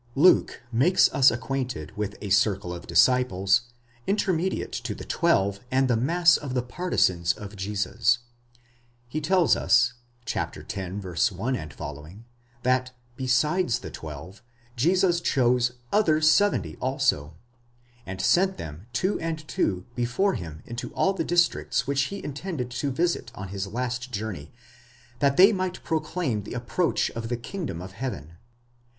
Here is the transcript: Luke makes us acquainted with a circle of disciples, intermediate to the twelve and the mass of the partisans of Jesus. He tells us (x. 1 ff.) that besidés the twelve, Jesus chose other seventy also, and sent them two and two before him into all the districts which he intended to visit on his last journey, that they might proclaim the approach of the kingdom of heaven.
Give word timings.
Luke 0.15 0.63
makes 0.71 1.11
us 1.13 1.29
acquainted 1.29 1.95
with 1.95 2.15
a 2.21 2.31
circle 2.31 2.73
of 2.73 2.87
disciples, 2.87 3.71
intermediate 4.07 4.71
to 4.71 4.95
the 4.95 5.05
twelve 5.05 5.59
and 5.69 5.87
the 5.87 5.95
mass 5.95 6.37
of 6.37 6.55
the 6.55 6.63
partisans 6.63 7.33
of 7.33 7.55
Jesus. 7.55 8.17
He 9.07 9.21
tells 9.21 9.55
us 9.55 9.93
(x. 10.25 10.57
1 10.57 10.97
ff.) 10.97 11.77
that 12.63 12.91
besidés 13.15 13.79
the 13.81 13.91
twelve, 13.91 14.41
Jesus 14.75 15.21
chose 15.21 15.73
other 15.93 16.19
seventy 16.19 16.77
also, 16.77 17.35
and 18.03 18.19
sent 18.19 18.57
them 18.57 18.87
two 18.93 19.19
and 19.19 19.47
two 19.47 19.85
before 19.93 20.33
him 20.33 20.63
into 20.65 20.91
all 20.95 21.13
the 21.13 21.23
districts 21.23 21.85
which 21.85 22.05
he 22.09 22.23
intended 22.23 22.71
to 22.71 22.89
visit 22.89 23.31
on 23.35 23.49
his 23.49 23.67
last 23.67 24.11
journey, 24.11 24.51
that 25.19 25.37
they 25.37 25.53
might 25.53 25.83
proclaim 25.83 26.41
the 26.41 26.55
approach 26.55 27.11
of 27.11 27.29
the 27.29 27.37
kingdom 27.37 27.83
of 27.83 27.91
heaven. 27.91 28.37